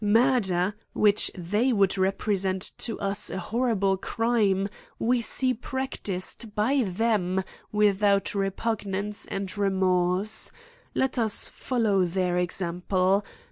Murder, 0.03 0.73
which 0.93 1.29
they 1.37 1.71
would 1.71 1.91
repre 1.91 2.35
* 2.39 2.39
sent 2.39 2.71
to 2.79 2.99
us 2.99 3.29
an 3.29 3.37
horrible 3.37 3.97
crime, 3.97 4.67
we 4.97 5.21
see 5.21 5.53
practised' 5.53 6.55
by 6.55 6.81
them 6.83 7.43
without 7.71 8.33
repugnance 8.33 9.27
or 9.29 9.45
remorse. 9.57 10.51
Let 10.95 11.19
* 11.19 11.19
us 11.19 11.47
follow 11.47 12.03
their 12.03 12.39
example. 12.39 13.23